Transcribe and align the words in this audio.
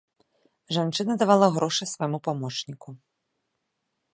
Жанчына 0.77 1.17
давала 1.23 1.47
грошы 1.57 1.83
свайму 1.93 2.19
памочніку. 2.29 2.89